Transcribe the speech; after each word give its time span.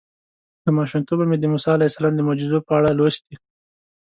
له 0.63 0.69
ماشومتوبه 0.77 1.23
مې 1.27 1.37
د 1.39 1.45
موسی 1.51 1.69
علیه 1.75 1.89
السلام 1.89 2.13
د 2.15 2.21
معجزو 2.27 2.59
په 2.67 2.71
اړه 2.79 2.89
لوستي. 2.97 3.33